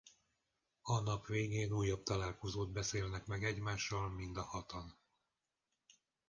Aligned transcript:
A 0.81 0.99
nap 1.01 1.25
végén 1.27 1.71
újabb 1.71 2.03
találkozót 2.03 2.71
beszélnek 2.71 3.25
meg 3.25 3.43
egymással 3.43 4.09
mind 4.09 4.37
a 4.37 4.43
hatan. 4.43 4.97